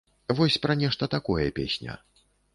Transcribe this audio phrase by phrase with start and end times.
[0.37, 2.01] Вось пра нешта такое песня.